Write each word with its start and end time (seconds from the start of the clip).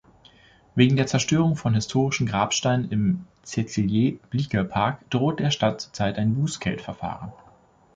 Wegen 0.73 0.95
der 0.95 1.05
Zerstörung 1.05 1.55
von 1.55 1.75
historischen 1.75 2.25
Grabsteinen 2.25 2.89
im 2.89 3.27
Cäcilie-Bleeker-Park 3.43 5.07
droht 5.11 5.39
der 5.39 5.51
Stadt 5.51 5.79
zurzeit 5.79 6.17
ein 6.17 6.33
Bußgeldverfahren. 6.33 7.31